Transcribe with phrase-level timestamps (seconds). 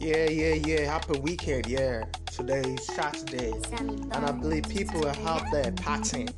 [0.00, 0.90] Yeah, yeah, yeah.
[0.90, 2.04] Happy weekend, yeah.
[2.32, 3.52] Today is Saturday.
[3.78, 6.32] And I believe people are out there partying.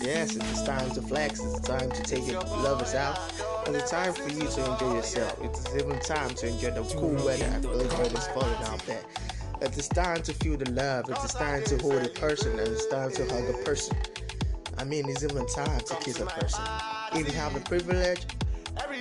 [0.00, 1.40] Yes, it's time to flex.
[1.40, 3.18] It's time to take your lovers out.
[3.66, 5.36] It's time for you to enjoy yourself.
[5.42, 7.50] It's even time to enjoy the cool weather.
[7.52, 9.02] I believe weather's falling out there.
[9.60, 11.10] It is time to feel the love.
[11.10, 12.52] It is time to hold a person.
[12.52, 13.96] And it's time to hug a person.
[14.78, 16.62] I mean, it's even time to kiss a person.
[17.14, 18.24] If you have the privilege,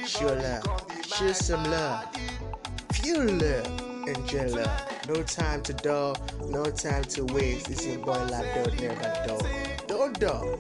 [0.08, 0.88] show love.
[1.06, 2.08] Show some love.
[2.94, 3.81] Feel love.
[4.16, 5.08] Enjoy love.
[5.08, 6.18] No time to dull.
[6.48, 7.70] No time to waste.
[7.70, 9.42] It's your boy don't never dull.
[9.88, 10.60] Don't dull.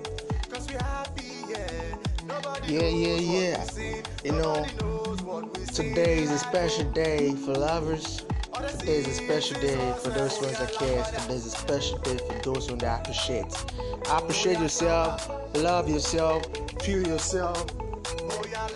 [2.67, 3.65] Yeah, yeah, yeah.
[4.23, 4.65] You know,
[5.73, 8.23] today is a special day for lovers.
[8.79, 11.03] Today is a special day for those ones that care.
[11.03, 13.53] Today is a special day for those ones that appreciate.
[14.09, 16.45] Appreciate yourself, love yourself,
[16.81, 17.65] feel yourself,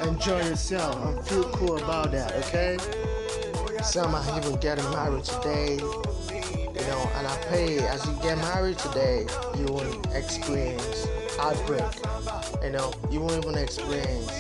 [0.02, 2.77] enjoy yourself, and feel cool about that, okay?
[3.85, 8.77] Some are even getting married today, you know, and I pray as you get married
[8.79, 11.84] today, you will experience heartbreak,
[12.63, 14.32] you know, you won't even experience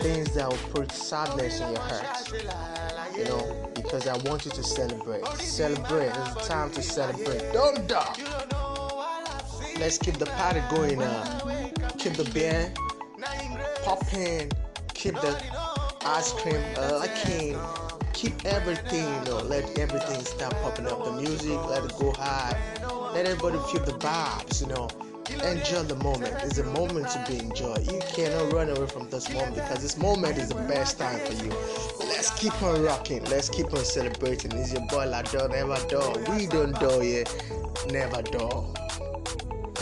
[0.00, 2.32] things that will put sadness in your heart,
[3.16, 5.26] you know, because I want you to celebrate.
[5.38, 7.52] Celebrate, it's time to celebrate.
[7.52, 8.14] Don't die.
[9.78, 11.70] Let's keep the party going on.
[11.98, 12.72] Keep the beer
[13.84, 14.50] popping,
[14.94, 15.40] keep the
[16.04, 17.06] ice cream uh,
[18.12, 21.04] keep everything, you know, let everything start popping up.
[21.04, 22.56] The music, let it go high.
[23.12, 24.88] Let everybody feel the vibes, you know.
[25.44, 26.34] Enjoy the moment.
[26.42, 27.90] It's a moment to be enjoyed.
[27.90, 31.32] You cannot run away from this moment because this moment is the best time for
[31.32, 31.50] you.
[32.00, 33.24] Let's keep on rocking.
[33.24, 34.52] Let's keep on celebrating.
[34.52, 36.16] It's your boy Lado, never dull.
[36.36, 37.24] We don't dull, yeah.
[37.90, 38.74] Never dull.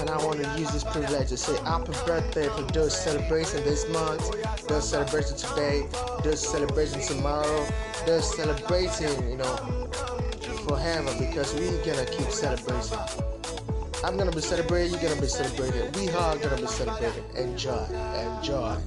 [0.00, 3.86] And I want to use this privilege to say happy birthday for those celebrating this
[3.90, 4.24] month,
[4.66, 5.86] those celebrating today,
[6.24, 7.66] those celebrating tomorrow,
[8.06, 9.56] those celebrating, you know,
[10.66, 12.98] forever because we're gonna keep celebrating.
[14.02, 15.92] I'm gonna be celebrating, you're gonna be celebrating.
[15.92, 17.24] We are gonna be celebrating.
[17.36, 17.84] Enjoy,
[18.38, 18.78] enjoy.